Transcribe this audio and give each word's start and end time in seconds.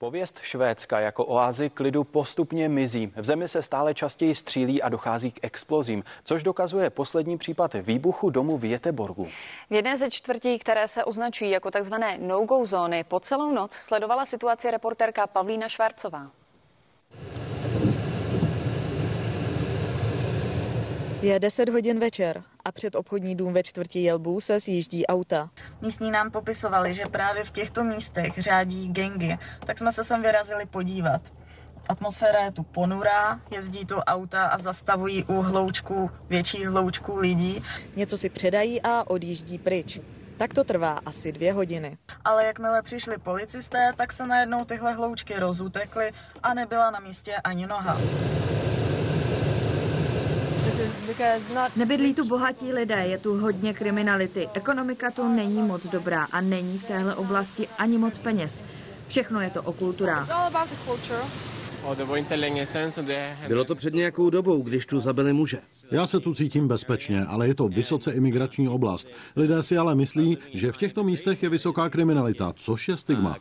Pověst 0.00 0.38
Švédska 0.42 1.00
jako 1.00 1.24
oázy 1.24 1.70
klidu 1.70 2.04
postupně 2.04 2.68
mizí. 2.68 3.12
V 3.16 3.24
zemi 3.24 3.48
se 3.48 3.62
stále 3.62 3.94
častěji 3.94 4.34
střílí 4.34 4.82
a 4.82 4.88
dochází 4.88 5.32
k 5.32 5.38
explozím, 5.42 6.04
což 6.24 6.42
dokazuje 6.42 6.90
poslední 6.90 7.38
případ 7.38 7.74
výbuchu 7.74 8.30
domu 8.30 8.58
v 8.58 8.64
Jeteborgu. 8.64 9.28
V 9.70 9.74
jedné 9.74 9.96
ze 9.96 10.10
čtvrtí, 10.10 10.58
které 10.58 10.88
se 10.88 11.04
označují 11.04 11.50
jako 11.50 11.70
takzvané 11.70 12.18
no-go 12.20 12.66
zóny, 12.66 13.04
po 13.04 13.20
celou 13.20 13.52
noc 13.52 13.72
sledovala 13.72 14.26
situaci 14.26 14.70
reportérka 14.70 15.26
Pavlína 15.26 15.68
Švárcová. 15.68 16.30
Je 21.22 21.38
10 21.38 21.68
hodin 21.68 21.98
večer 21.98 22.42
a 22.64 22.72
před 22.72 22.94
obchodní 22.94 23.36
dům 23.36 23.52
ve 23.52 23.62
čtvrti 23.62 24.02
Jelbů 24.02 24.40
se 24.40 24.60
sjíždí 24.60 25.06
auta. 25.06 25.50
Místní 25.80 26.10
nám 26.10 26.30
popisovali, 26.30 26.94
že 26.94 27.04
právě 27.06 27.44
v 27.44 27.50
těchto 27.50 27.84
místech 27.84 28.38
řádí 28.38 28.88
gengy, 28.88 29.38
tak 29.66 29.78
jsme 29.78 29.92
se 29.92 30.04
sem 30.04 30.22
vyrazili 30.22 30.66
podívat. 30.66 31.22
Atmosféra 31.88 32.44
je 32.44 32.52
tu 32.52 32.62
ponurá, 32.62 33.40
jezdí 33.50 33.86
tu 33.86 33.94
auta 33.96 34.44
a 34.44 34.58
zastavují 34.58 35.24
u 35.24 35.42
hloučků, 35.42 36.10
větších 36.28 36.68
hloučků 36.68 37.16
lidí. 37.16 37.62
Něco 37.96 38.18
si 38.18 38.28
předají 38.30 38.82
a 38.82 39.10
odjíždí 39.10 39.58
pryč. 39.58 40.00
Tak 40.36 40.54
to 40.54 40.64
trvá 40.64 41.00
asi 41.06 41.32
dvě 41.32 41.52
hodiny. 41.52 41.98
Ale 42.24 42.44
jakmile 42.44 42.82
přišli 42.82 43.18
policisté, 43.18 43.92
tak 43.96 44.12
se 44.12 44.26
najednou 44.26 44.64
tyhle 44.64 44.92
hloučky 44.92 45.38
rozutekly 45.38 46.12
a 46.42 46.54
nebyla 46.54 46.90
na 46.90 47.00
místě 47.00 47.36
ani 47.36 47.66
noha. 47.66 47.96
Nebydlí 51.76 52.14
tu 52.14 52.24
bohatí 52.28 52.72
lidé, 52.72 52.94
je 53.06 53.18
tu 53.18 53.40
hodně 53.40 53.74
kriminality. 53.74 54.48
Ekonomika 54.54 55.10
tu 55.10 55.28
není 55.28 55.62
moc 55.62 55.86
dobrá 55.86 56.26
a 56.32 56.40
není 56.40 56.78
v 56.78 56.84
téhle 56.84 57.14
oblasti 57.14 57.68
ani 57.78 57.98
moc 57.98 58.18
peněz. 58.18 58.60
Všechno 59.08 59.40
je 59.40 59.50
to 59.50 59.62
o 59.62 59.72
kulturách. 59.72 60.28
Bylo 63.48 63.64
to 63.64 63.74
před 63.74 63.94
nějakou 63.94 64.30
dobou, 64.30 64.62
když 64.62 64.86
tu 64.86 65.00
zabili 65.00 65.32
muže. 65.32 65.58
Já 65.90 66.06
se 66.06 66.20
tu 66.20 66.34
cítím 66.34 66.68
bezpečně, 66.68 67.24
ale 67.24 67.48
je 67.48 67.54
to 67.54 67.68
vysoce 67.68 68.12
imigrační 68.12 68.68
oblast. 68.68 69.08
Lidé 69.36 69.62
si 69.62 69.78
ale 69.78 69.94
myslí, 69.94 70.38
že 70.54 70.72
v 70.72 70.76
těchto 70.76 71.04
místech 71.04 71.42
je 71.42 71.48
vysoká 71.48 71.88
kriminalita, 71.88 72.52
což 72.56 72.88
je 72.88 72.96
stigma. 72.96 73.36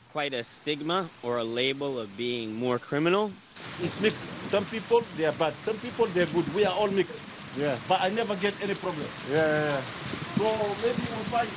It's 3.83 3.99
mixed. 3.99 4.29
Some 4.49 4.65
people 4.65 5.01
they 5.17 5.25
are 5.25 5.35
bad. 5.37 5.53
Some 5.59 5.77
people 5.79 6.07
they 6.13 6.23
are 6.23 6.31
good. 6.31 6.45
We 6.55 6.65
are 6.65 6.75
all 6.75 6.91
mixed. 6.91 7.21
Yeah. 7.57 7.77
But 7.87 7.97
I 8.01 8.09
never 8.09 8.35
get 8.35 8.53
any 8.63 8.75
problem. 8.75 9.07
Yeah. 9.29 9.37
yeah, 9.37 9.65
yeah. 9.65 9.81
So 10.37 10.43
maybe 10.81 11.01
we'll 11.09 11.29
find 11.31 11.49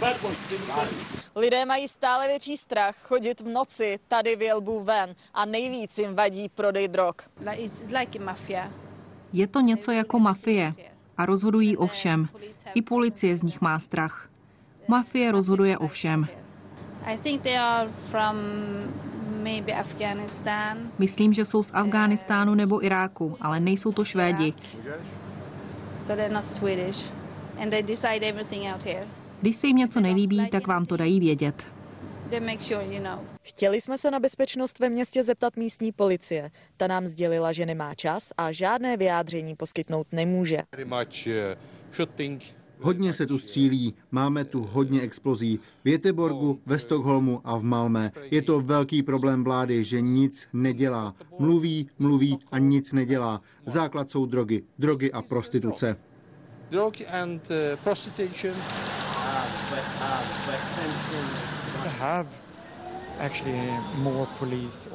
bad 0.00 0.16
ones. 0.22 1.17
They. 1.38 1.48
Lidé 1.48 1.64
mají 1.64 1.88
stále 1.88 2.28
větší 2.28 2.56
strach 2.56 2.96
chodit 2.96 3.40
v 3.40 3.48
noci 3.48 3.98
tady 4.08 4.36
v 4.36 4.42
Jelbu 4.42 4.80
ven 4.80 5.14
a 5.34 5.44
nejvíc 5.44 5.98
jim 5.98 6.14
vadí 6.14 6.48
prodej 6.48 6.88
drog. 6.88 7.14
Je 9.32 9.46
to 9.46 9.60
něco 9.60 9.90
jako 9.90 10.18
mafie 10.18 10.74
a 11.16 11.26
rozhodují 11.26 11.76
o 11.76 11.86
všem. 11.86 12.28
I 12.74 12.82
policie 12.82 13.36
z 13.36 13.42
nich 13.42 13.60
má 13.60 13.80
strach. 13.80 14.28
Mafie 14.88 15.32
rozhoduje 15.32 15.78
o 15.78 15.88
všem. 15.88 16.28
Myslím, 20.98 21.32
že 21.32 21.44
jsou 21.44 21.62
z 21.62 21.70
Afghánistánu 21.74 22.54
nebo 22.54 22.84
Iráku, 22.84 23.36
ale 23.40 23.60
nejsou 23.60 23.92
to 23.92 24.04
Švédi. 24.04 24.54
Když 29.40 29.56
se 29.56 29.66
jim 29.66 29.76
něco 29.76 30.00
nelíbí, 30.00 30.48
tak 30.50 30.66
vám 30.66 30.86
to 30.86 30.96
dají 30.96 31.20
vědět. 31.20 31.66
Chtěli 33.42 33.80
jsme 33.80 33.98
se 33.98 34.10
na 34.10 34.20
bezpečnost 34.20 34.78
ve 34.78 34.88
městě 34.88 35.24
zeptat 35.24 35.56
místní 35.56 35.92
policie. 35.92 36.50
Ta 36.76 36.86
nám 36.86 37.06
sdělila, 37.06 37.52
že 37.52 37.66
nemá 37.66 37.94
čas 37.94 38.32
a 38.36 38.52
žádné 38.52 38.96
vyjádření 38.96 39.56
poskytnout 39.56 40.06
nemůže. 40.12 40.58
Hodně 42.80 43.12
se 43.12 43.26
tu 43.26 43.38
střílí, 43.38 43.94
máme 44.10 44.44
tu 44.44 44.62
hodně 44.72 45.00
explozí. 45.00 45.60
V 45.84 45.88
Jeteborgu, 45.88 46.60
ve 46.66 46.78
Stockholmu 46.78 47.40
a 47.44 47.56
v 47.56 47.62
Malmé. 47.62 48.12
Je 48.30 48.42
to 48.42 48.60
velký 48.60 49.02
problém 49.02 49.44
vlády, 49.44 49.84
že 49.84 50.00
nic 50.00 50.48
nedělá. 50.52 51.14
Mluví, 51.38 51.88
mluví 51.98 52.38
a 52.52 52.58
nic 52.58 52.92
nedělá. 52.92 53.40
Základ 53.66 54.10
jsou 54.10 54.26
drogy. 54.26 54.62
Drogy 54.78 55.12
a 55.12 55.22
prostituce. 55.22 55.96
Drug 56.70 56.94
and 57.12 57.50
uh, 57.50 57.56
prostitution. 57.84 58.54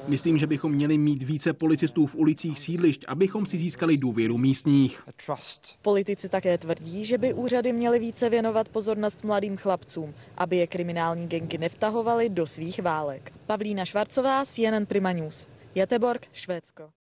Myslím, 0.07 0.37
že 0.37 0.47
bychom 0.47 0.71
měli 0.71 0.97
mít 0.97 1.23
více 1.23 1.53
policistů 1.53 2.05
v 2.05 2.15
ulicích 2.15 2.59
sídlišť, 2.59 3.05
abychom 3.07 3.45
si 3.45 3.57
získali 3.57 3.97
důvěru 3.97 4.37
místních. 4.37 5.03
Politici 5.81 6.29
také 6.29 6.57
tvrdí, 6.57 7.05
že 7.05 7.17
by 7.17 7.33
úřady 7.33 7.73
měly 7.73 7.99
více 7.99 8.29
věnovat 8.29 8.69
pozornost 8.69 9.23
mladým 9.23 9.57
chlapcům, 9.57 10.13
aby 10.37 10.57
je 10.57 10.67
kriminální 10.67 11.27
gengy 11.27 11.57
nevtahovaly 11.57 12.29
do 12.29 12.47
svých 12.47 12.81
válek. 12.81 13.33
Pavlína 13.45 13.85
Švarcová, 13.85 14.45
CNN 14.45 14.85
Prima 14.87 15.11
News. 15.11 15.47
Jeteborg, 15.75 16.27
Švédsko. 16.33 16.83